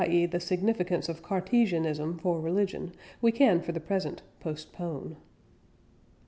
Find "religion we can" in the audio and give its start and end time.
2.41-3.61